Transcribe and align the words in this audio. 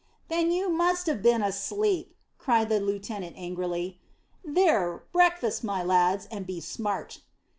"Then 0.29 0.51
you 0.51 0.67
must 0.67 1.05
have 1.05 1.21
been 1.21 1.43
asleep," 1.43 2.15
cried 2.39 2.69
the 2.69 2.79
lieutenant 2.79 3.35
angrily. 3.37 4.01
"There, 4.43 5.03
breakfast, 5.11 5.63
my 5.63 5.83
lads, 5.83 6.27
and 6.31 6.47
be 6.47 6.59
smart." 6.59 7.19